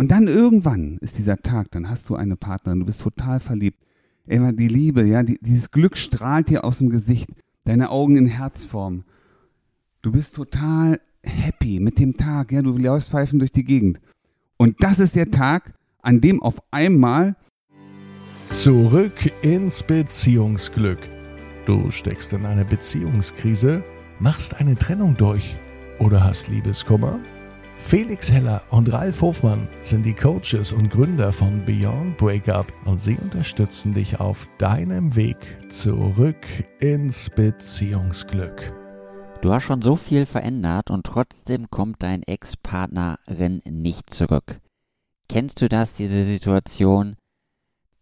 Und 0.00 0.12
dann 0.12 0.28
irgendwann 0.28 0.96
ist 1.02 1.18
dieser 1.18 1.36
Tag, 1.36 1.72
dann 1.72 1.90
hast 1.90 2.08
du 2.08 2.16
eine 2.16 2.34
Partnerin, 2.34 2.80
du 2.80 2.86
bist 2.86 3.02
total 3.02 3.38
verliebt. 3.38 3.84
Immer 4.26 4.54
die 4.54 4.66
Liebe, 4.66 5.04
ja, 5.04 5.22
die, 5.22 5.38
dieses 5.42 5.70
Glück 5.70 5.98
strahlt 5.98 6.48
dir 6.48 6.64
aus 6.64 6.78
dem 6.78 6.88
Gesicht, 6.88 7.28
deine 7.64 7.90
Augen 7.90 8.16
in 8.16 8.24
Herzform. 8.24 9.04
Du 10.00 10.10
bist 10.10 10.34
total 10.34 11.02
happy 11.22 11.80
mit 11.80 11.98
dem 11.98 12.16
Tag, 12.16 12.50
ja, 12.50 12.62
du 12.62 12.78
läufst 12.78 13.10
pfeifen 13.10 13.40
durch 13.40 13.52
die 13.52 13.62
Gegend. 13.62 14.00
Und 14.56 14.82
das 14.82 15.00
ist 15.00 15.16
der 15.16 15.30
Tag, 15.30 15.74
an 16.00 16.22
dem 16.22 16.42
auf 16.42 16.62
einmal 16.70 17.36
Zurück 18.48 19.30
ins 19.42 19.82
Beziehungsglück. 19.82 21.10
Du 21.66 21.90
steckst 21.90 22.32
in 22.32 22.46
eine 22.46 22.64
Beziehungskrise, 22.64 23.84
machst 24.18 24.54
eine 24.54 24.76
Trennung 24.76 25.18
durch 25.18 25.56
oder 25.98 26.24
hast 26.24 26.48
Liebeskummer? 26.48 27.20
Felix 27.80 28.30
Heller 28.30 28.62
und 28.70 28.92
Ralf 28.92 29.22
Hofmann 29.22 29.66
sind 29.80 30.04
die 30.04 30.14
Coaches 30.14 30.72
und 30.72 30.90
Gründer 30.90 31.32
von 31.32 31.64
Beyond 31.64 32.16
Breakup 32.18 32.72
und 32.84 33.00
sie 33.00 33.16
unterstützen 33.16 33.94
dich 33.94 34.20
auf 34.20 34.46
deinem 34.58 35.16
Weg 35.16 35.36
zurück 35.70 36.46
ins 36.78 37.30
Beziehungsglück. 37.30 38.72
Du 39.40 39.52
hast 39.52 39.64
schon 39.64 39.82
so 39.82 39.96
viel 39.96 40.26
verändert 40.26 40.90
und 40.90 41.04
trotzdem 41.04 41.68
kommt 41.70 42.02
dein 42.02 42.22
Ex-Partnerin 42.22 43.62
nicht 43.68 44.14
zurück. 44.14 44.60
Kennst 45.28 45.60
du 45.62 45.68
das, 45.68 45.94
diese 45.96 46.24
Situation? 46.24 47.16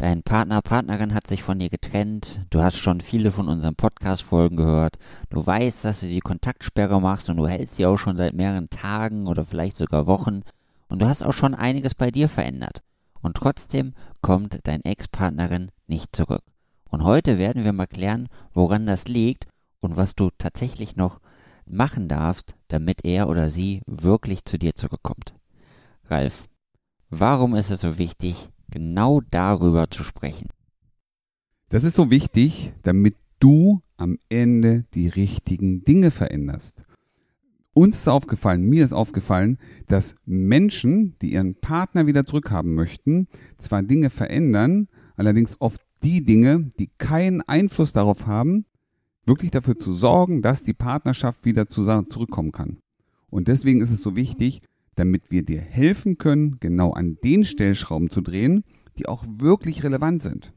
Dein 0.00 0.22
Partner, 0.22 0.62
Partnerin 0.62 1.12
hat 1.12 1.26
sich 1.26 1.42
von 1.42 1.58
dir 1.58 1.70
getrennt. 1.70 2.46
Du 2.50 2.62
hast 2.62 2.78
schon 2.78 3.00
viele 3.00 3.32
von 3.32 3.48
unseren 3.48 3.74
Podcast-Folgen 3.74 4.56
gehört. 4.56 4.96
Du 5.28 5.44
weißt, 5.44 5.84
dass 5.84 6.00
du 6.00 6.06
die 6.06 6.20
Kontaktsperre 6.20 7.00
machst 7.00 7.28
und 7.28 7.36
du 7.36 7.48
hältst 7.48 7.74
sie 7.74 7.84
auch 7.84 7.96
schon 7.96 8.16
seit 8.16 8.32
mehreren 8.32 8.70
Tagen 8.70 9.26
oder 9.26 9.44
vielleicht 9.44 9.76
sogar 9.76 10.06
Wochen. 10.06 10.42
Und 10.88 11.02
du 11.02 11.08
hast 11.08 11.24
auch 11.24 11.32
schon 11.32 11.52
einiges 11.52 11.96
bei 11.96 12.12
dir 12.12 12.28
verändert. 12.28 12.84
Und 13.22 13.36
trotzdem 13.38 13.92
kommt 14.22 14.60
dein 14.68 14.84
Ex-Partnerin 14.84 15.72
nicht 15.88 16.14
zurück. 16.14 16.44
Und 16.88 17.02
heute 17.02 17.36
werden 17.38 17.64
wir 17.64 17.72
mal 17.72 17.88
klären, 17.88 18.28
woran 18.54 18.86
das 18.86 19.08
liegt 19.08 19.48
und 19.80 19.96
was 19.96 20.14
du 20.14 20.30
tatsächlich 20.38 20.94
noch 20.94 21.18
machen 21.66 22.06
darfst, 22.06 22.54
damit 22.68 23.04
er 23.04 23.28
oder 23.28 23.50
sie 23.50 23.82
wirklich 23.86 24.44
zu 24.44 24.60
dir 24.60 24.76
zurückkommt. 24.76 25.34
Ralf, 26.08 26.44
warum 27.10 27.56
ist 27.56 27.72
es 27.72 27.80
so 27.80 27.98
wichtig, 27.98 28.48
genau 28.70 29.20
darüber 29.30 29.90
zu 29.90 30.02
sprechen. 30.04 30.48
Das 31.68 31.84
ist 31.84 31.96
so 31.96 32.10
wichtig, 32.10 32.72
damit 32.82 33.16
du 33.40 33.82
am 33.96 34.18
Ende 34.28 34.84
die 34.94 35.08
richtigen 35.08 35.84
Dinge 35.84 36.10
veränderst. 36.10 36.84
Uns 37.74 37.98
ist 37.98 38.08
aufgefallen, 38.08 38.62
mir 38.62 38.84
ist 38.84 38.92
aufgefallen, 38.92 39.58
dass 39.86 40.16
Menschen, 40.24 41.16
die 41.20 41.32
ihren 41.32 41.54
Partner 41.54 42.06
wieder 42.06 42.24
zurückhaben 42.24 42.74
möchten, 42.74 43.28
zwar 43.58 43.82
Dinge 43.82 44.10
verändern, 44.10 44.88
allerdings 45.16 45.60
oft 45.60 45.80
die 46.02 46.24
Dinge, 46.24 46.70
die 46.78 46.90
keinen 46.98 47.40
Einfluss 47.42 47.92
darauf 47.92 48.26
haben, 48.26 48.64
wirklich 49.26 49.50
dafür 49.50 49.78
zu 49.78 49.92
sorgen, 49.92 50.42
dass 50.42 50.64
die 50.64 50.74
Partnerschaft 50.74 51.44
wieder 51.44 51.68
zurückkommen 51.68 52.50
kann. 52.50 52.78
Und 53.30 53.48
deswegen 53.48 53.80
ist 53.80 53.90
es 53.90 54.02
so 54.02 54.16
wichtig, 54.16 54.62
damit 54.98 55.30
wir 55.30 55.44
dir 55.44 55.60
helfen 55.60 56.18
können, 56.18 56.58
genau 56.60 56.92
an 56.92 57.16
den 57.22 57.44
Stellschrauben 57.44 58.10
zu 58.10 58.20
drehen, 58.20 58.64
die 58.98 59.08
auch 59.08 59.24
wirklich 59.28 59.82
relevant 59.84 60.22
sind. 60.22 60.52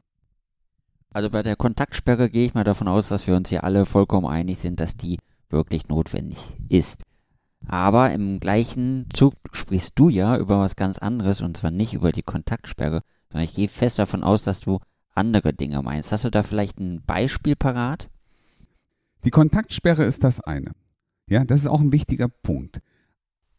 Also 1.10 1.30
bei 1.30 1.42
der 1.42 1.56
Kontaktsperre 1.56 2.30
gehe 2.30 2.46
ich 2.46 2.54
mal 2.54 2.64
davon 2.64 2.88
aus, 2.88 3.08
dass 3.08 3.26
wir 3.26 3.36
uns 3.36 3.50
hier 3.50 3.64
alle 3.64 3.86
vollkommen 3.86 4.26
einig 4.26 4.58
sind, 4.58 4.80
dass 4.80 4.96
die 4.96 5.18
wirklich 5.50 5.88
notwendig 5.88 6.38
ist. 6.68 7.02
Aber 7.66 8.12
im 8.12 8.40
gleichen 8.40 9.06
Zug 9.12 9.34
sprichst 9.52 9.92
du 9.94 10.08
ja 10.08 10.36
über 10.36 10.58
was 10.58 10.74
ganz 10.74 10.98
anderes 10.98 11.40
und 11.40 11.56
zwar 11.56 11.70
nicht 11.70 11.94
über 11.94 12.10
die 12.10 12.22
Kontaktsperre, 12.22 13.02
sondern 13.30 13.44
ich 13.44 13.54
gehe 13.54 13.68
fest 13.68 13.98
davon 13.98 14.24
aus, 14.24 14.42
dass 14.42 14.60
du 14.60 14.80
andere 15.14 15.52
Dinge 15.52 15.82
meinst. 15.82 16.10
Hast 16.10 16.24
du 16.24 16.30
da 16.30 16.42
vielleicht 16.42 16.80
ein 16.80 17.02
Beispiel 17.06 17.54
parat? 17.54 18.08
Die 19.24 19.30
Kontaktsperre 19.30 20.04
ist 20.04 20.24
das 20.24 20.40
eine. 20.40 20.72
Ja, 21.28 21.44
das 21.44 21.60
ist 21.60 21.66
auch 21.66 21.80
ein 21.80 21.92
wichtiger 21.92 22.28
Punkt. 22.28 22.80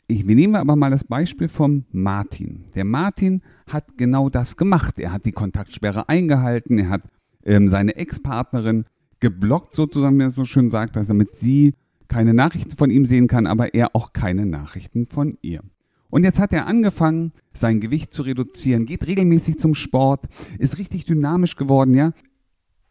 Ich, 0.07 0.27
wir 0.27 0.35
nehmen 0.35 0.55
aber 0.55 0.75
mal 0.75 0.91
das 0.91 1.05
Beispiel 1.05 1.47
vom 1.47 1.85
Martin. 1.91 2.65
Der 2.75 2.83
Martin 2.83 3.41
hat 3.67 3.97
genau 3.97 4.29
das 4.29 4.57
gemacht. 4.57 4.99
Er 4.99 5.13
hat 5.13 5.25
die 5.25 5.31
Kontaktsperre 5.31 6.09
eingehalten, 6.09 6.77
er 6.77 6.89
hat 6.89 7.03
ähm, 7.45 7.69
seine 7.69 7.95
Ex-Partnerin 7.95 8.83
geblockt, 9.21 9.75
sozusagen, 9.75 10.19
wie 10.19 10.23
er 10.23 10.31
so 10.31 10.43
schön 10.43 10.69
sagt, 10.69 10.97
damit 10.97 11.35
sie 11.35 11.73
keine 12.09 12.33
Nachrichten 12.33 12.75
von 12.75 12.91
ihm 12.91 13.05
sehen 13.05 13.27
kann, 13.27 13.47
aber 13.47 13.73
er 13.73 13.95
auch 13.95 14.11
keine 14.11 14.45
Nachrichten 14.45 15.05
von 15.05 15.37
ihr. 15.41 15.61
Und 16.09 16.25
jetzt 16.25 16.39
hat 16.39 16.51
er 16.51 16.67
angefangen, 16.67 17.31
sein 17.53 17.79
Gewicht 17.79 18.11
zu 18.11 18.23
reduzieren, 18.23 18.85
geht 18.85 19.07
regelmäßig 19.07 19.57
zum 19.57 19.73
Sport, 19.73 20.25
ist 20.59 20.77
richtig 20.77 21.05
dynamisch 21.05 21.55
geworden, 21.55 21.93
ja, 21.93 22.11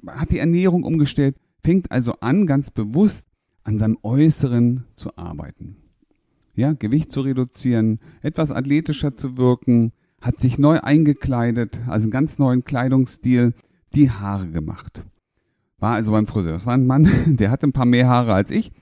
hat 0.06 0.30
die 0.30 0.38
Ernährung 0.38 0.82
umgestellt, 0.82 1.36
fängt 1.62 1.92
also 1.92 2.14
an, 2.20 2.46
ganz 2.46 2.70
bewusst 2.70 3.26
an 3.64 3.78
seinem 3.78 3.98
Äußeren 4.02 4.84
zu 4.96 5.16
arbeiten 5.16 5.81
ja, 6.54 6.72
Gewicht 6.72 7.10
zu 7.10 7.22
reduzieren, 7.22 8.00
etwas 8.20 8.50
athletischer 8.50 9.16
zu 9.16 9.36
wirken, 9.36 9.92
hat 10.20 10.38
sich 10.38 10.58
neu 10.58 10.80
eingekleidet, 10.80 11.80
also 11.88 12.04
einen 12.04 12.12
ganz 12.12 12.38
neuen 12.38 12.64
Kleidungsstil, 12.64 13.54
die 13.94 14.10
Haare 14.10 14.50
gemacht. 14.50 15.02
War 15.78 15.94
also 15.94 16.12
beim 16.12 16.26
Friseur. 16.26 16.52
Das 16.52 16.66
war 16.66 16.74
ein 16.74 16.86
Mann, 16.86 17.10
der 17.36 17.50
hatte 17.50 17.66
ein 17.66 17.72
paar 17.72 17.86
mehr 17.86 18.08
Haare 18.08 18.34
als 18.34 18.50
ich. 18.50 18.72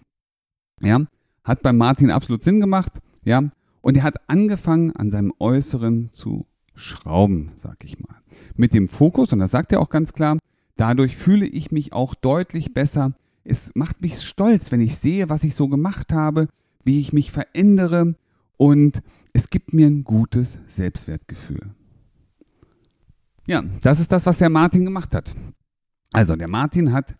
Ja, 0.82 1.00
hat 1.44 1.62
bei 1.62 1.72
Martin 1.72 2.10
absolut 2.10 2.44
Sinn 2.44 2.60
gemacht. 2.60 3.00
Ja, 3.24 3.42
und 3.80 3.96
er 3.96 4.02
hat 4.02 4.28
angefangen, 4.28 4.94
an 4.94 5.10
seinem 5.10 5.32
Äußeren 5.38 6.10
zu 6.12 6.46
schrauben, 6.74 7.52
sag 7.56 7.84
ich 7.84 7.98
mal. 7.98 8.16
Mit 8.54 8.74
dem 8.74 8.88
Fokus, 8.88 9.32
und 9.32 9.38
das 9.38 9.50
sagt 9.50 9.72
er 9.72 9.80
auch 9.80 9.88
ganz 9.88 10.12
klar, 10.12 10.38
dadurch 10.76 11.16
fühle 11.16 11.46
ich 11.46 11.70
mich 11.70 11.92
auch 11.92 12.14
deutlich 12.14 12.74
besser. 12.74 13.12
Es 13.44 13.70
macht 13.74 14.02
mich 14.02 14.20
stolz, 14.20 14.70
wenn 14.70 14.80
ich 14.80 14.96
sehe, 14.96 15.28
was 15.28 15.44
ich 15.44 15.54
so 15.54 15.68
gemacht 15.68 16.12
habe, 16.12 16.48
wie 16.84 17.00
ich 17.00 17.12
mich 17.12 17.30
verändere 17.32 18.14
und 18.56 19.02
es 19.32 19.50
gibt 19.50 19.72
mir 19.72 19.86
ein 19.86 20.04
gutes 20.04 20.58
Selbstwertgefühl. 20.66 21.74
Ja, 23.46 23.62
das 23.80 24.00
ist 24.00 24.12
das, 24.12 24.26
was 24.26 24.38
der 24.38 24.50
Martin 24.50 24.84
gemacht 24.84 25.14
hat. 25.14 25.34
Also, 26.12 26.36
der 26.36 26.48
Martin 26.48 26.92
hat 26.92 27.16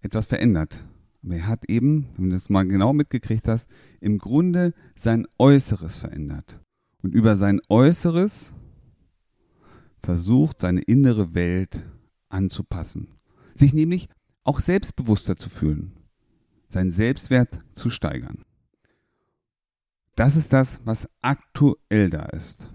etwas 0.00 0.26
verändert. 0.26 0.86
Aber 1.22 1.34
er 1.34 1.46
hat 1.46 1.68
eben, 1.68 2.08
wenn 2.16 2.30
du 2.30 2.36
das 2.36 2.48
mal 2.48 2.66
genau 2.66 2.92
mitgekriegt 2.92 3.46
hast, 3.48 3.68
im 4.00 4.18
Grunde 4.18 4.72
sein 4.94 5.26
Äußeres 5.38 5.96
verändert. 5.96 6.60
Und 7.02 7.14
über 7.14 7.36
sein 7.36 7.60
Äußeres 7.68 8.52
versucht, 10.02 10.60
seine 10.60 10.82
innere 10.82 11.34
Welt 11.34 11.84
anzupassen. 12.28 13.08
Sich 13.54 13.74
nämlich 13.74 14.08
auch 14.44 14.60
selbstbewusster 14.60 15.36
zu 15.36 15.50
fühlen. 15.50 15.92
Seinen 16.68 16.92
Selbstwert 16.92 17.60
zu 17.72 17.90
steigern. 17.90 18.44
Das 20.16 20.36
ist 20.36 20.52
das, 20.52 20.80
was 20.84 21.08
aktuell 21.22 22.10
da 22.10 22.24
ist. 22.24 22.68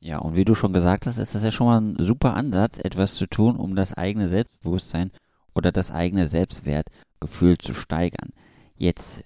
Ja, 0.00 0.18
und 0.18 0.36
wie 0.36 0.44
du 0.44 0.54
schon 0.54 0.72
gesagt 0.72 1.06
hast, 1.06 1.18
ist 1.18 1.34
das 1.34 1.42
ja 1.42 1.50
schon 1.50 1.66
mal 1.66 1.80
ein 1.80 1.96
super 1.98 2.34
Ansatz, 2.34 2.78
etwas 2.78 3.14
zu 3.14 3.26
tun, 3.26 3.56
um 3.56 3.74
das 3.74 3.92
eigene 3.94 4.28
Selbstbewusstsein 4.28 5.10
oder 5.54 5.72
das 5.72 5.90
eigene 5.90 6.28
Selbstwertgefühl 6.28 7.58
zu 7.58 7.74
steigern. 7.74 8.30
Jetzt 8.76 9.24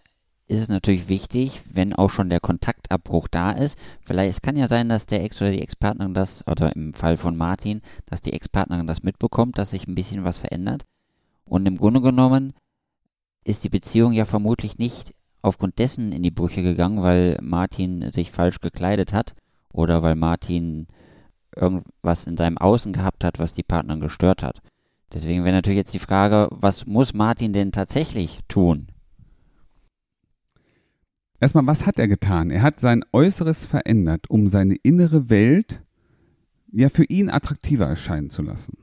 ist 0.49 0.61
es 0.61 0.69
natürlich 0.69 1.09
wichtig, 1.09 1.62
wenn 1.71 1.95
auch 1.95 2.11
schon 2.11 2.31
der 2.31 2.41
Kontaktabbruch 2.41 3.29
da 3.29 3.53
ist. 3.53 3.77
Vielleicht, 4.01 4.35
es 4.35 4.43
kann 4.43 4.57
ja 4.57 4.69
sein, 4.69 4.89
dass 4.89 5.07
der 5.07 5.23
Ex 5.23 5.41
oder 5.41 5.51
die 5.51 5.62
Ex-Partnerin 5.62 6.15
das, 6.15 6.47
oder 6.47 6.75
im 6.75 6.95
Fall 6.95 7.17
von 7.17 7.37
Martin, 7.37 7.83
dass 8.07 8.21
die 8.21 8.33
Ex-Partnerin 8.33 8.87
das 8.87 9.03
mitbekommt, 9.03 9.59
dass 9.59 9.71
sich 9.71 9.87
ein 9.87 9.95
bisschen 9.95 10.25
was 10.25 10.39
verändert. 10.39 10.85
Und 11.45 11.67
im 11.67 11.77
Grunde 11.77 12.01
genommen 12.01 12.55
ist 13.45 13.65
die 13.65 13.69
Beziehung 13.69 14.12
ja 14.12 14.25
vermutlich 14.25 14.79
nicht 14.79 15.15
aufgrund 15.43 15.79
dessen 15.79 16.13
in 16.13 16.23
die 16.23 16.31
Brüche 16.31 16.63
gegangen, 16.63 17.03
weil 17.03 17.39
Martin 17.43 18.11
sich 18.13 18.31
falsch 18.31 18.61
gekleidet 18.61 19.13
hat 19.13 19.35
oder 19.73 20.03
weil 20.03 20.15
Martin 20.15 20.87
irgendwas 21.55 22.25
in 22.25 22.37
seinem 22.37 22.59
Außen 22.59 22.93
gehabt 22.93 23.25
hat, 23.25 23.39
was 23.39 23.53
die 23.53 23.62
Partnerin 23.62 24.00
gestört 24.00 24.43
hat. 24.43 24.62
Deswegen 25.12 25.44
wäre 25.44 25.55
natürlich 25.55 25.77
jetzt 25.77 25.94
die 25.94 25.99
Frage, 25.99 26.49
was 26.50 26.87
muss 26.87 27.12
Martin 27.12 27.53
denn 27.53 27.73
tatsächlich 27.73 28.41
tun? 28.49 28.87
Erstmal, 31.39 31.67
was 31.67 31.87
hat 31.87 31.99
er 31.99 32.09
getan? 32.09 32.50
Er 32.50 32.62
hat 32.62 32.81
sein 32.81 33.05
Äußeres 33.12 33.67
verändert, 33.67 34.31
um 34.31 34.49
seine 34.49 34.77
innere 34.77 35.29
Welt 35.29 35.83
ja 36.71 36.88
für 36.88 37.05
ihn 37.05 37.29
attraktiver 37.29 37.87
erscheinen 37.87 38.31
zu 38.31 38.43
lassen. 38.43 38.79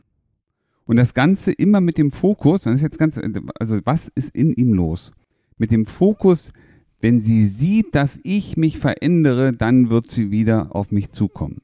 Und 0.85 0.97
das 0.97 1.13
Ganze 1.13 1.51
immer 1.51 1.81
mit 1.81 1.97
dem 1.97 2.11
Fokus, 2.11 2.63
das 2.63 2.75
ist 2.75 2.81
jetzt 2.81 2.99
ganz, 2.99 3.19
also 3.59 3.79
was 3.85 4.09
ist 4.09 4.35
in 4.35 4.53
ihm 4.53 4.73
los? 4.73 5.11
Mit 5.59 5.71
dem 5.71 5.85
Fokus, 5.85 6.51
wenn 6.99 7.21
sie 7.21 7.45
sieht, 7.45 7.93
dass 7.93 8.19
ich 8.23 8.57
mich 8.57 8.79
verändere, 8.79 9.53
dann 9.53 9.89
wird 9.89 10.09
sie 10.09 10.31
wieder 10.31 10.75
auf 10.75 10.91
mich 10.91 11.11
zukommen. 11.11 11.61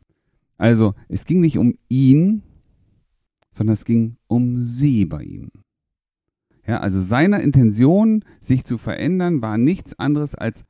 Also 0.58 0.94
es 1.10 1.26
ging 1.26 1.42
nicht 1.42 1.58
um 1.58 1.76
ihn, 1.90 2.44
sondern 3.52 3.74
es 3.74 3.86
ging 3.86 4.18
um 4.28 4.62
sie 4.62 5.06
bei 5.06 5.24
ihm. 5.24 5.50
Ja, 6.68 6.80
also 6.80 7.02
seine 7.02 7.42
Intention, 7.42 8.24
sich 8.40 8.64
zu 8.64 8.78
verändern, 8.78 9.42
war 9.42 9.58
nichts 9.58 9.98
anderes 10.00 10.36
als 10.36 10.64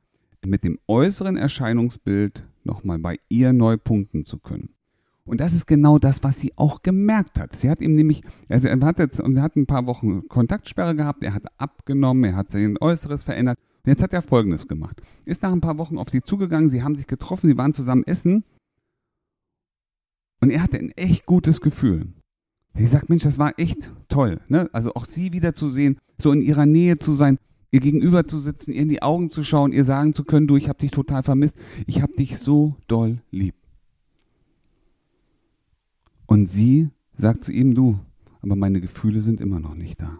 mit 0.44 0.62
dem 0.64 0.78
äußeren 0.86 1.36
Erscheinungsbild 1.36 2.44
nochmal 2.64 2.98
bei 2.98 3.18
ihr 3.28 3.52
neu 3.52 3.76
punkten 3.76 4.24
zu 4.24 4.38
können. 4.38 4.75
Und 5.26 5.40
das 5.40 5.52
ist 5.52 5.66
genau 5.66 5.98
das, 5.98 6.22
was 6.22 6.40
sie 6.40 6.52
auch 6.56 6.82
gemerkt 6.82 7.38
hat. 7.38 7.54
Sie 7.54 7.68
hat 7.68 7.80
ihm 7.80 7.92
nämlich, 7.92 8.22
also 8.48 8.68
er 8.68 8.80
hat, 8.80 9.00
jetzt, 9.00 9.18
er 9.18 9.42
hat 9.42 9.56
ein 9.56 9.66
paar 9.66 9.86
Wochen 9.86 10.28
Kontaktsperre 10.28 10.94
gehabt, 10.94 11.22
er 11.24 11.34
hat 11.34 11.42
abgenommen, 11.58 12.24
er 12.24 12.36
hat 12.36 12.52
sein 12.52 12.76
Äußeres 12.80 13.24
verändert. 13.24 13.58
Und 13.84 13.90
jetzt 13.90 14.02
hat 14.02 14.12
er 14.12 14.22
Folgendes 14.22 14.68
gemacht. 14.68 15.02
Ist 15.24 15.42
nach 15.42 15.52
ein 15.52 15.60
paar 15.60 15.78
Wochen 15.78 15.98
auf 15.98 16.10
sie 16.10 16.22
zugegangen, 16.22 16.70
sie 16.70 16.82
haben 16.82 16.96
sich 16.96 17.08
getroffen, 17.08 17.48
sie 17.48 17.58
waren 17.58 17.74
zusammen 17.74 18.04
essen. 18.04 18.44
Und 20.40 20.50
er 20.50 20.62
hatte 20.62 20.78
ein 20.78 20.92
echt 20.92 21.26
gutes 21.26 21.60
Gefühl. 21.60 22.12
Sie 22.74 22.86
sagt, 22.86 23.08
Mensch, 23.08 23.24
das 23.24 23.38
war 23.38 23.58
echt 23.58 23.90
toll. 24.08 24.40
Ne? 24.48 24.68
Also 24.72 24.94
auch 24.94 25.06
sie 25.06 25.32
wiederzusehen, 25.32 25.98
so 26.18 26.30
in 26.30 26.42
ihrer 26.42 26.66
Nähe 26.66 26.98
zu 26.98 27.14
sein, 27.14 27.38
ihr 27.72 27.80
gegenüber 27.80 28.26
zu 28.28 28.38
sitzen, 28.38 28.72
ihr 28.72 28.82
in 28.82 28.88
die 28.88 29.02
Augen 29.02 29.28
zu 29.28 29.42
schauen, 29.42 29.72
ihr 29.72 29.84
sagen 29.84 30.14
zu 30.14 30.24
können, 30.24 30.46
du, 30.46 30.56
ich 30.56 30.68
habe 30.68 30.78
dich 30.78 30.90
total 30.90 31.22
vermisst, 31.22 31.56
ich 31.86 32.00
habe 32.00 32.12
dich 32.12 32.38
so 32.38 32.76
doll 32.86 33.22
lieb. 33.30 33.54
Und 36.26 36.48
sie 36.48 36.90
sagt 37.16 37.44
zu 37.44 37.52
ihm, 37.52 37.74
du, 37.74 37.98
aber 38.42 38.56
meine 38.56 38.80
Gefühle 38.80 39.20
sind 39.20 39.40
immer 39.40 39.60
noch 39.60 39.74
nicht 39.74 40.00
da. 40.00 40.18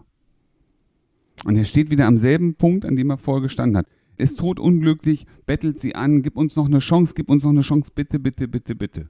Und 1.43 1.55
er 1.55 1.65
steht 1.65 1.91
wieder 1.91 2.07
am 2.07 2.17
selben 2.17 2.55
Punkt, 2.55 2.85
an 2.85 2.95
dem 2.95 3.09
er 3.09 3.17
vorher 3.17 3.43
gestanden 3.43 3.77
hat. 3.77 3.87
Ist 4.17 4.39
totunglücklich, 4.39 5.27
bettelt 5.45 5.79
sie 5.79 5.95
an, 5.95 6.23
gib 6.23 6.37
uns 6.37 6.55
noch 6.55 6.65
eine 6.65 6.79
Chance, 6.79 7.13
gib 7.15 7.29
uns 7.29 7.43
noch 7.43 7.51
eine 7.51 7.61
Chance, 7.61 7.91
bitte, 7.93 8.19
bitte, 8.19 8.47
bitte, 8.47 8.75
bitte. 8.75 9.09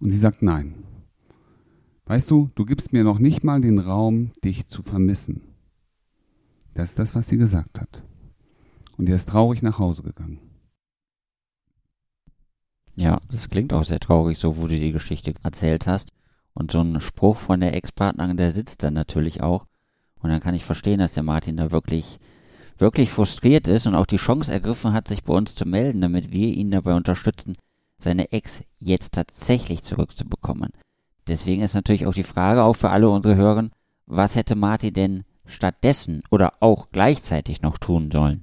Und 0.00 0.10
sie 0.10 0.18
sagt 0.18 0.42
nein. 0.42 0.74
Weißt 2.06 2.30
du, 2.30 2.50
du 2.54 2.64
gibst 2.64 2.92
mir 2.92 3.04
noch 3.04 3.18
nicht 3.18 3.44
mal 3.44 3.60
den 3.60 3.78
Raum, 3.78 4.30
dich 4.42 4.66
zu 4.66 4.82
vermissen. 4.82 5.42
Das 6.74 6.90
ist 6.90 6.98
das, 6.98 7.14
was 7.14 7.28
sie 7.28 7.36
gesagt 7.36 7.80
hat. 7.80 8.02
Und 8.96 9.08
er 9.08 9.16
ist 9.16 9.28
traurig 9.28 9.62
nach 9.62 9.78
Hause 9.78 10.02
gegangen. 10.02 10.38
Ja, 12.96 13.20
das 13.30 13.48
klingt 13.48 13.72
auch 13.72 13.84
sehr 13.84 14.00
traurig, 14.00 14.38
so 14.38 14.56
wo 14.56 14.66
du 14.66 14.78
die 14.78 14.92
Geschichte 14.92 15.34
erzählt 15.42 15.86
hast. 15.86 16.10
Und 16.54 16.72
so 16.72 16.80
ein 16.80 17.00
Spruch 17.00 17.38
von 17.38 17.60
der 17.60 17.74
Ex-Partnerin, 17.74 18.36
der 18.36 18.50
sitzt 18.50 18.82
dann 18.82 18.94
natürlich 18.94 19.42
auch. 19.42 19.66
Und 20.20 20.30
dann 20.30 20.40
kann 20.40 20.54
ich 20.54 20.64
verstehen, 20.64 20.98
dass 20.98 21.14
der 21.14 21.22
Martin 21.22 21.56
da 21.56 21.72
wirklich, 21.72 22.20
wirklich 22.78 23.10
frustriert 23.10 23.68
ist 23.68 23.86
und 23.86 23.94
auch 23.94 24.06
die 24.06 24.16
Chance 24.16 24.52
ergriffen 24.52 24.92
hat, 24.92 25.08
sich 25.08 25.24
bei 25.24 25.32
uns 25.32 25.54
zu 25.54 25.66
melden, 25.66 26.02
damit 26.02 26.30
wir 26.30 26.48
ihn 26.48 26.70
dabei 26.70 26.94
unterstützen, 26.94 27.56
seine 27.98 28.30
Ex 28.32 28.62
jetzt 28.78 29.12
tatsächlich 29.12 29.82
zurückzubekommen. 29.82 30.70
Deswegen 31.26 31.62
ist 31.62 31.74
natürlich 31.74 32.06
auch 32.06 32.14
die 32.14 32.22
Frage 32.24 32.62
auch 32.62 32.74
für 32.74 32.90
alle 32.90 33.08
unsere 33.08 33.36
Hörer, 33.36 33.70
was 34.06 34.34
hätte 34.34 34.54
Martin 34.54 34.92
denn 34.92 35.24
stattdessen 35.46 36.22
oder 36.30 36.54
auch 36.60 36.90
gleichzeitig 36.90 37.62
noch 37.62 37.78
tun 37.78 38.10
sollen? 38.12 38.42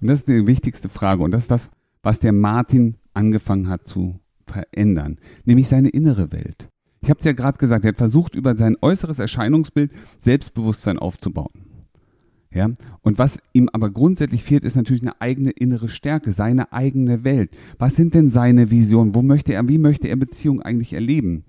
Und 0.00 0.08
das 0.08 0.20
ist 0.20 0.28
die 0.28 0.46
wichtigste 0.46 0.88
Frage 0.88 1.22
und 1.22 1.30
das 1.30 1.42
ist 1.42 1.50
das, 1.50 1.70
was 2.02 2.20
der 2.20 2.32
Martin 2.32 2.97
angefangen 3.18 3.68
hat 3.68 3.86
zu 3.86 4.20
verändern, 4.46 5.18
nämlich 5.44 5.68
seine 5.68 5.88
innere 5.90 6.32
Welt. 6.32 6.68
Ich 7.00 7.10
habe 7.10 7.18
es 7.18 7.26
ja 7.26 7.32
gerade 7.32 7.58
gesagt, 7.58 7.84
er 7.84 7.90
hat 7.90 7.98
versucht, 7.98 8.34
über 8.34 8.56
sein 8.56 8.76
äußeres 8.80 9.18
Erscheinungsbild 9.18 9.92
Selbstbewusstsein 10.18 10.98
aufzubauen. 10.98 11.50
Ja? 12.52 12.70
Und 13.02 13.18
was 13.18 13.38
ihm 13.52 13.68
aber 13.72 13.90
grundsätzlich 13.90 14.42
fehlt, 14.42 14.64
ist 14.64 14.76
natürlich 14.76 15.02
eine 15.02 15.20
eigene 15.20 15.50
innere 15.50 15.88
Stärke, 15.88 16.32
seine 16.32 16.72
eigene 16.72 17.24
Welt. 17.24 17.50
Was 17.78 17.96
sind 17.96 18.14
denn 18.14 18.30
seine 18.30 18.70
Visionen? 18.70 19.14
Wo 19.14 19.22
möchte 19.22 19.52
er, 19.52 19.68
wie 19.68 19.78
möchte 19.78 20.08
er 20.08 20.16
Beziehung 20.16 20.62
eigentlich 20.62 20.92
erleben? 20.92 21.44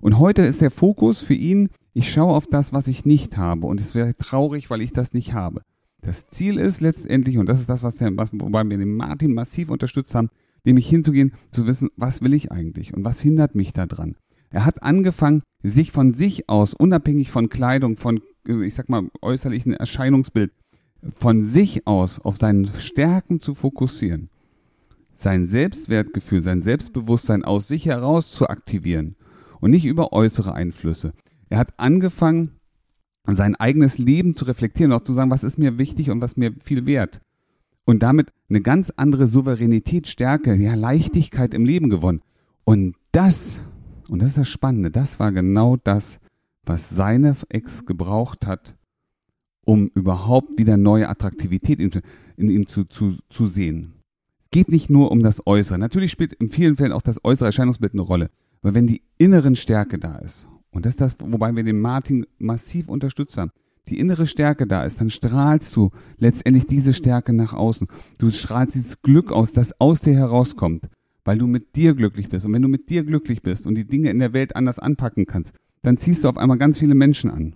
Und 0.00 0.18
heute 0.18 0.42
ist 0.42 0.60
der 0.60 0.70
Fokus 0.70 1.20
für 1.20 1.34
ihn, 1.34 1.70
ich 1.94 2.12
schaue 2.12 2.34
auf 2.34 2.46
das, 2.46 2.72
was 2.72 2.88
ich 2.88 3.06
nicht 3.06 3.36
habe. 3.36 3.66
Und 3.66 3.80
es 3.80 3.94
wäre 3.94 4.14
traurig, 4.16 4.70
weil 4.70 4.82
ich 4.82 4.92
das 4.92 5.14
nicht 5.14 5.32
habe. 5.32 5.62
Das 6.02 6.26
Ziel 6.26 6.58
ist 6.58 6.80
letztendlich, 6.80 7.38
und 7.38 7.48
das 7.48 7.58
ist 7.58 7.68
das, 7.68 7.82
was 7.82 7.96
der, 7.96 8.16
was, 8.16 8.30
wobei 8.32 8.64
wir 8.64 8.78
den 8.78 8.94
Martin 8.94 9.34
massiv 9.34 9.70
unterstützt 9.70 10.14
haben, 10.14 10.28
nämlich 10.66 10.88
hinzugehen, 10.88 11.32
zu 11.52 11.66
wissen, 11.66 11.88
was 11.96 12.20
will 12.20 12.34
ich 12.34 12.52
eigentlich 12.52 12.92
und 12.92 13.04
was 13.04 13.20
hindert 13.20 13.54
mich 13.54 13.72
daran. 13.72 14.16
Er 14.50 14.66
hat 14.66 14.82
angefangen, 14.82 15.42
sich 15.62 15.92
von 15.92 16.12
sich 16.12 16.48
aus, 16.48 16.74
unabhängig 16.74 17.30
von 17.30 17.48
Kleidung, 17.48 17.96
von, 17.96 18.20
ich 18.46 18.74
sag 18.74 18.88
mal, 18.88 19.08
äußerlichen 19.22 19.72
Erscheinungsbild, 19.72 20.52
von 21.14 21.42
sich 21.42 21.86
aus 21.86 22.20
auf 22.20 22.36
seinen 22.36 22.66
Stärken 22.78 23.40
zu 23.40 23.54
fokussieren. 23.54 24.28
Sein 25.14 25.46
Selbstwertgefühl, 25.46 26.42
sein 26.42 26.62
Selbstbewusstsein 26.62 27.44
aus 27.44 27.68
sich 27.68 27.86
heraus 27.86 28.30
zu 28.30 28.48
aktivieren 28.48 29.16
und 29.60 29.70
nicht 29.70 29.86
über 29.86 30.12
äußere 30.12 30.52
Einflüsse. 30.52 31.12
Er 31.48 31.58
hat 31.58 31.78
angefangen, 31.78 32.52
sein 33.24 33.56
eigenes 33.56 33.98
Leben 33.98 34.34
zu 34.34 34.44
reflektieren 34.44 34.92
auch 34.92 35.00
zu 35.00 35.12
sagen, 35.12 35.30
was 35.30 35.42
ist 35.42 35.58
mir 35.58 35.78
wichtig 35.78 36.10
und 36.10 36.20
was 36.20 36.36
mir 36.36 36.52
viel 36.62 36.86
wert 36.86 37.20
und 37.86 38.02
damit 38.02 38.32
eine 38.50 38.60
ganz 38.60 38.92
andere 38.96 39.26
Souveränität, 39.26 40.08
Stärke, 40.08 40.54
ja, 40.54 40.74
Leichtigkeit 40.74 41.54
im 41.54 41.64
Leben 41.64 41.88
gewonnen. 41.88 42.20
Und 42.64 42.96
das, 43.12 43.60
und 44.08 44.20
das 44.20 44.30
ist 44.30 44.38
das 44.38 44.48
Spannende, 44.48 44.90
das 44.90 45.18
war 45.18 45.32
genau 45.32 45.76
das, 45.76 46.18
was 46.64 46.90
seine 46.90 47.36
Ex 47.48 47.86
gebraucht 47.86 48.44
hat, 48.44 48.76
um 49.64 49.86
überhaupt 49.94 50.58
wieder 50.58 50.76
neue 50.76 51.08
Attraktivität 51.08 51.78
in, 51.78 51.90
in 52.36 52.50
ihm 52.50 52.66
zu, 52.66 52.84
zu, 52.84 53.16
zu 53.30 53.46
sehen. 53.46 53.94
Es 54.42 54.50
geht 54.50 54.68
nicht 54.68 54.90
nur 54.90 55.12
um 55.12 55.22
das 55.22 55.46
Äußere. 55.46 55.78
Natürlich 55.78 56.10
spielt 56.10 56.32
in 56.34 56.50
vielen 56.50 56.76
Fällen 56.76 56.92
auch 56.92 57.02
das 57.02 57.24
äußere 57.24 57.46
Erscheinungsbild 57.46 57.92
eine 57.92 58.02
Rolle. 58.02 58.30
Aber 58.62 58.74
wenn 58.74 58.88
die 58.88 59.02
inneren 59.16 59.54
Stärke 59.54 59.98
da 59.98 60.16
ist, 60.18 60.48
und 60.70 60.86
das 60.86 60.90
ist 60.90 61.00
das, 61.00 61.16
wobei 61.20 61.54
wir 61.54 61.62
den 61.62 61.80
Martin 61.80 62.26
massiv 62.38 62.88
unterstützt 62.88 63.38
haben, 63.38 63.52
die 63.88 63.98
innere 63.98 64.26
Stärke 64.26 64.66
da 64.66 64.84
ist, 64.84 65.00
dann 65.00 65.10
strahlst 65.10 65.74
du 65.76 65.90
letztendlich 66.18 66.66
diese 66.66 66.92
Stärke 66.92 67.32
nach 67.32 67.52
außen. 67.52 67.86
Du 68.18 68.30
strahlst 68.30 68.74
dieses 68.74 69.02
Glück 69.02 69.32
aus, 69.32 69.52
das 69.52 69.80
aus 69.80 70.00
dir 70.00 70.14
herauskommt, 70.14 70.88
weil 71.24 71.38
du 71.38 71.46
mit 71.46 71.76
dir 71.76 71.94
glücklich 71.94 72.28
bist. 72.28 72.46
Und 72.46 72.52
wenn 72.52 72.62
du 72.62 72.68
mit 72.68 72.88
dir 72.88 73.04
glücklich 73.04 73.42
bist 73.42 73.66
und 73.66 73.74
die 73.74 73.86
Dinge 73.86 74.10
in 74.10 74.18
der 74.18 74.32
Welt 74.32 74.56
anders 74.56 74.78
anpacken 74.78 75.26
kannst, 75.26 75.52
dann 75.82 75.96
ziehst 75.96 76.24
du 76.24 76.28
auf 76.28 76.36
einmal 76.36 76.58
ganz 76.58 76.78
viele 76.78 76.94
Menschen 76.94 77.30
an. 77.30 77.54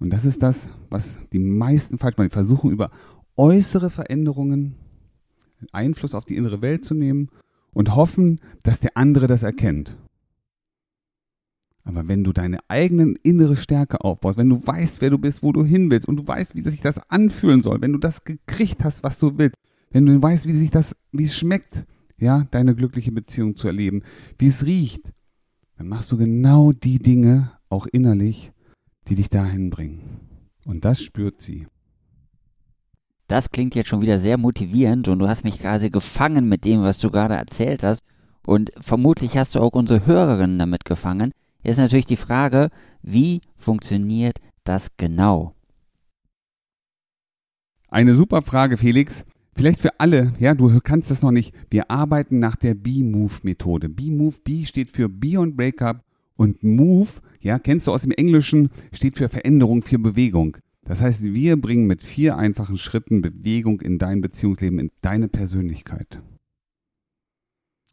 Und 0.00 0.10
das 0.12 0.24
ist 0.24 0.42
das, 0.42 0.68
was 0.90 1.18
die 1.32 1.40
meisten 1.40 1.98
falsch 1.98 2.16
machen. 2.16 2.28
Die 2.28 2.34
versuchen 2.34 2.70
über 2.70 2.90
äußere 3.36 3.90
Veränderungen 3.90 4.76
Einfluss 5.72 6.14
auf 6.14 6.24
die 6.24 6.36
innere 6.36 6.62
Welt 6.62 6.84
zu 6.84 6.94
nehmen 6.94 7.30
und 7.72 7.94
hoffen, 7.94 8.40
dass 8.62 8.80
der 8.80 8.96
andere 8.96 9.26
das 9.26 9.42
erkennt. 9.42 9.96
Aber 11.88 12.06
wenn 12.06 12.22
du 12.22 12.34
deine 12.34 12.58
eigenen 12.68 13.16
innere 13.22 13.56
Stärke 13.56 14.04
aufbaust, 14.04 14.36
wenn 14.36 14.50
du 14.50 14.64
weißt, 14.64 15.00
wer 15.00 15.08
du 15.08 15.16
bist, 15.16 15.42
wo 15.42 15.52
du 15.52 15.64
hin 15.64 15.90
willst 15.90 16.06
und 16.06 16.20
du 16.20 16.28
weißt, 16.28 16.54
wie 16.54 16.60
sich 16.60 16.82
das 16.82 17.00
anfühlen 17.10 17.62
soll, 17.62 17.80
wenn 17.80 17.94
du 17.94 17.98
das 17.98 18.24
gekriegt 18.24 18.84
hast, 18.84 19.02
was 19.02 19.18
du 19.18 19.38
willst, 19.38 19.56
wenn 19.90 20.04
du 20.04 20.22
weißt, 20.22 20.46
wie 20.46 20.52
sich 20.52 20.70
das, 20.70 20.94
wie 21.12 21.24
es 21.24 21.34
schmeckt, 21.34 21.86
ja, 22.18 22.46
deine 22.50 22.74
glückliche 22.74 23.10
Beziehung 23.10 23.56
zu 23.56 23.68
erleben, 23.68 24.02
wie 24.38 24.48
es 24.48 24.66
riecht, 24.66 25.14
dann 25.78 25.88
machst 25.88 26.12
du 26.12 26.18
genau 26.18 26.72
die 26.72 26.98
Dinge 26.98 27.52
auch 27.70 27.86
innerlich, 27.86 28.52
die 29.08 29.14
dich 29.14 29.30
dahin 29.30 29.70
bringen. 29.70 30.20
Und 30.66 30.84
das 30.84 31.00
spürt 31.00 31.40
sie. 31.40 31.68
Das 33.28 33.50
klingt 33.50 33.74
jetzt 33.74 33.88
schon 33.88 34.02
wieder 34.02 34.18
sehr 34.18 34.36
motivierend 34.36 35.08
und 35.08 35.20
du 35.20 35.28
hast 35.28 35.42
mich 35.42 35.58
quasi 35.58 35.88
gefangen 35.88 36.50
mit 36.50 36.66
dem, 36.66 36.82
was 36.82 36.98
du 36.98 37.10
gerade 37.10 37.34
erzählt 37.34 37.82
hast. 37.82 38.02
Und 38.44 38.72
vermutlich 38.78 39.38
hast 39.38 39.54
du 39.54 39.60
auch 39.60 39.72
unsere 39.72 40.04
Hörerinnen 40.04 40.58
damit 40.58 40.84
gefangen, 40.84 41.32
ist 41.62 41.78
natürlich 41.78 42.06
die 42.06 42.16
Frage, 42.16 42.70
wie 43.02 43.40
funktioniert 43.56 44.38
das 44.64 44.88
genau? 44.96 45.54
Eine 47.90 48.14
super 48.14 48.42
Frage, 48.42 48.76
Felix. 48.76 49.24
Vielleicht 49.54 49.80
für 49.80 49.98
alle, 49.98 50.34
ja, 50.38 50.54
du 50.54 50.78
kannst 50.80 51.10
das 51.10 51.22
noch 51.22 51.32
nicht. 51.32 51.52
Wir 51.70 51.90
arbeiten 51.90 52.38
nach 52.38 52.54
der 52.54 52.74
B-Move-Methode. 52.74 53.88
B-Move, 53.88 54.36
B 54.44 54.64
steht 54.64 54.90
für 54.90 55.08
Beyond 55.08 55.56
Breakup 55.56 56.04
und 56.36 56.62
Move, 56.62 57.08
ja, 57.40 57.58
kennst 57.58 57.88
du 57.88 57.92
aus 57.92 58.02
dem 58.02 58.12
Englischen, 58.12 58.70
steht 58.92 59.16
für 59.16 59.28
Veränderung, 59.28 59.82
für 59.82 59.98
Bewegung. 59.98 60.58
Das 60.84 61.00
heißt, 61.00 61.24
wir 61.24 61.60
bringen 61.60 61.86
mit 61.86 62.02
vier 62.02 62.36
einfachen 62.36 62.78
Schritten 62.78 63.20
Bewegung 63.20 63.80
in 63.80 63.98
dein 63.98 64.20
Beziehungsleben, 64.20 64.78
in 64.78 64.90
deine 65.02 65.28
Persönlichkeit. 65.28 66.22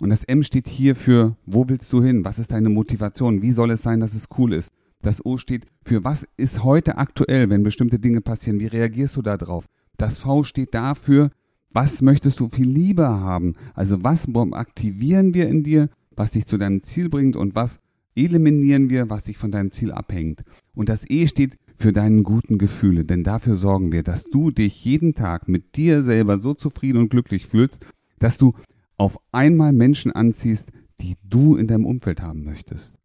Und 0.01 0.09
das 0.09 0.23
M 0.25 0.43
steht 0.43 0.67
hier 0.67 0.95
für, 0.95 1.37
wo 1.45 1.69
willst 1.69 1.91
du 1.93 2.03
hin? 2.03 2.25
Was 2.25 2.39
ist 2.39 2.51
deine 2.51 2.69
Motivation? 2.69 3.41
Wie 3.41 3.51
soll 3.51 3.71
es 3.71 3.81
sein, 3.81 3.99
dass 3.99 4.13
es 4.13 4.27
cool 4.37 4.53
ist? 4.53 4.71
Das 5.01 5.25
O 5.25 5.37
steht 5.37 5.65
für, 5.83 6.03
was 6.03 6.27
ist 6.35 6.63
heute 6.63 6.97
aktuell, 6.97 7.49
wenn 7.49 7.63
bestimmte 7.63 7.99
Dinge 7.99 8.21
passieren? 8.21 8.59
Wie 8.59 8.67
reagierst 8.67 9.15
du 9.15 9.21
darauf? 9.21 9.65
Das 9.97 10.19
V 10.19 10.43
steht 10.43 10.73
dafür, 10.73 11.31
was 11.71 12.01
möchtest 12.01 12.39
du 12.39 12.49
viel 12.49 12.67
lieber 12.67 13.19
haben? 13.19 13.55
Also 13.73 14.03
was 14.03 14.27
aktivieren 14.51 15.33
wir 15.33 15.47
in 15.47 15.63
dir, 15.63 15.89
was 16.15 16.31
dich 16.31 16.45
zu 16.45 16.57
deinem 16.57 16.83
Ziel 16.83 17.09
bringt 17.09 17.35
und 17.35 17.55
was 17.55 17.79
eliminieren 18.15 18.89
wir, 18.89 19.09
was 19.09 19.25
dich 19.25 19.37
von 19.37 19.51
deinem 19.51 19.71
Ziel 19.71 19.91
abhängt? 19.91 20.43
Und 20.73 20.89
das 20.89 21.09
E 21.09 21.27
steht 21.27 21.57
für 21.75 21.91
deinen 21.91 22.23
guten 22.23 22.57
Gefühle, 22.57 23.05
denn 23.05 23.23
dafür 23.23 23.55
sorgen 23.57 23.91
wir, 23.91 24.03
dass 24.03 24.23
du 24.23 24.51
dich 24.51 24.83
jeden 24.85 25.13
Tag 25.13 25.47
mit 25.47 25.75
dir 25.75 26.01
selber 26.01 26.37
so 26.37 26.53
zufrieden 26.53 26.99
und 26.99 27.09
glücklich 27.09 27.45
fühlst, 27.45 27.85
dass 28.19 28.37
du 28.37 28.53
auf 28.97 29.19
einmal 29.31 29.73
Menschen 29.73 30.11
anziehst, 30.11 30.67
die 31.01 31.15
du 31.23 31.55
in 31.55 31.67
deinem 31.67 31.85
Umfeld 31.85 32.21
haben 32.21 32.43
möchtest. 32.43 32.95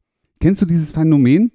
Kennst 0.41 0.63
du 0.63 0.67
dieses 0.67 0.93
Phänomen? 0.93 1.51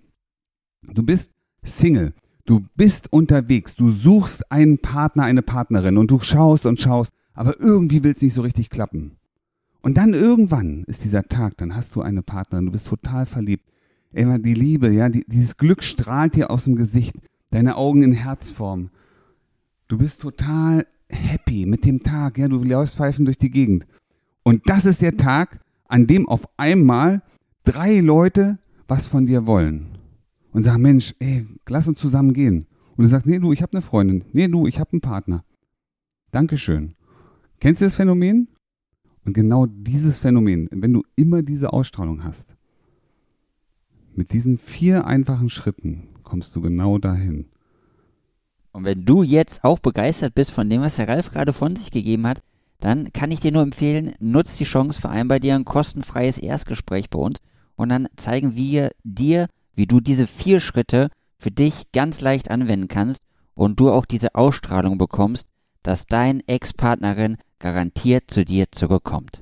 Du 0.84 1.04
bist 1.04 1.32
Single, 1.64 2.14
du 2.46 2.66
bist 2.76 3.12
unterwegs, 3.12 3.76
du 3.76 3.90
suchst 3.90 4.52
einen 4.52 4.78
Partner, 4.78 5.24
eine 5.24 5.42
Partnerin 5.42 5.98
und 5.98 6.12
du 6.12 6.20
schaust 6.20 6.66
und 6.66 6.80
schaust, 6.80 7.12
aber 7.34 7.60
irgendwie 7.60 8.04
will 8.04 8.14
es 8.16 8.22
nicht 8.22 8.34
so 8.34 8.42
richtig 8.42 8.70
klappen. 8.70 9.18
Und 9.82 9.98
dann 9.98 10.14
irgendwann 10.14 10.84
ist 10.86 11.04
dieser 11.04 11.24
Tag, 11.24 11.58
dann 11.58 11.76
hast 11.76 11.96
du 11.96 12.02
eine 12.02 12.22
Partnerin, 12.22 12.66
du 12.66 12.72
bist 12.72 12.88
total 12.88 13.26
verliebt. 13.26 13.70
Immer 14.12 14.40
die 14.40 14.54
Liebe, 14.54 14.90
ja, 14.90 15.10
die, 15.10 15.26
dieses 15.28 15.58
Glück 15.58 15.84
strahlt 15.84 16.36
dir 16.36 16.50
aus 16.50 16.64
dem 16.64 16.76
Gesicht, 16.76 17.16
deine 17.52 17.76
Augen 17.76 18.02
in 18.02 18.14
Herzform. 18.14 18.90
Du 19.88 19.98
bist 19.98 20.22
total 20.22 20.88
happy 21.10 21.66
mit 21.66 21.86
dem 21.86 22.02
Tag, 22.02 22.38
ja, 22.38 22.48
du 22.48 22.64
läufst 22.64 22.98
pfeifen 22.98 23.26
durch 23.26 23.38
die 23.38 23.52
Gegend. 23.52 23.86
Und 24.46 24.70
das 24.70 24.86
ist 24.86 25.02
der 25.02 25.18
Tag, 25.18 25.60
an 25.88 26.06
dem 26.06 26.30
auf 26.30 26.48
einmal 26.56 27.24
drei 27.64 28.00
Leute 28.00 28.60
was 28.88 29.08
von 29.08 29.26
dir 29.26 29.48
wollen 29.48 29.98
und 30.54 30.64
sagen, 30.64 30.84
Mensch, 30.84 31.16
ey, 31.20 31.48
lass 31.68 31.88
uns 31.88 32.00
zusammen 32.00 32.32
gehen. 32.32 32.68
Und 32.96 33.04
du 33.04 33.10
sagst, 33.10 33.26
nee, 33.26 33.40
du, 33.40 33.52
ich 33.52 33.64
habe 33.64 33.74
eine 33.74 33.82
Freundin. 33.82 34.24
Nee, 34.34 34.48
du, 34.48 34.68
ich 34.68 34.80
habe 34.80 34.92
einen 34.92 35.02
Partner. 35.02 35.44
Dankeschön. 36.32 36.94
Kennst 37.60 37.82
du 37.82 37.86
das 37.86 37.96
Phänomen? 37.96 38.48
Und 39.26 39.34
genau 39.34 39.66
dieses 39.66 40.20
Phänomen, 40.20 40.70
wenn 40.72 40.94
du 40.94 41.02
immer 41.16 41.42
diese 41.42 41.74
Ausstrahlung 41.74 42.24
hast, 42.24 42.56
mit 44.14 44.32
diesen 44.32 44.60
vier 44.60 45.08
einfachen 45.08 45.50
Schritten 45.50 46.10
kommst 46.22 46.56
du 46.56 46.62
genau 46.62 47.00
dahin. 47.00 47.48
Und 48.74 48.84
wenn 48.84 49.06
du 49.06 49.24
jetzt 49.24 49.64
auch 49.64 49.80
begeistert 49.80 50.36
bist 50.36 50.52
von 50.52 50.70
dem, 50.70 50.82
was 50.82 50.98
der 50.98 51.08
Ralf 51.08 51.32
gerade 51.32 51.52
von 51.52 51.76
sich 51.76 51.90
gegeben 51.90 52.28
hat, 52.28 52.44
dann 52.86 53.12
kann 53.14 53.32
ich 53.32 53.40
dir 53.40 53.52
nur 53.52 53.64
empfehlen, 53.64 54.14
nutz 54.20 54.58
die 54.58 54.64
Chance, 54.64 55.02
vereinbar 55.02 55.40
dir 55.40 55.56
ein 55.56 55.66
kostenfreies 55.66 56.38
Erstgespräch 56.38 57.10
bei 57.10 57.18
uns 57.18 57.40
und 57.76 57.90
dann 57.90 58.08
zeigen 58.16 58.56
wir 58.56 58.92
dir, 59.04 59.48
wie 59.74 59.88
du 59.88 60.02
diese 60.02 60.28
vier 60.28 60.60
Schritte 60.60 61.10
für 61.40 61.50
dich 61.50 61.92
ganz 61.94 62.22
leicht 62.22 62.52
anwenden 62.52 62.88
kannst 62.88 63.24
und 63.56 63.80
du 63.80 63.90
auch 63.90 64.06
diese 64.06 64.36
Ausstrahlung 64.36 65.00
bekommst, 65.00 65.48
dass 65.82 66.06
dein 66.06 66.42
Ex-Partnerin 66.48 67.38
garantiert 67.58 68.26
zu 68.30 68.46
dir 68.46 68.68
zurückkommt. 68.72 69.42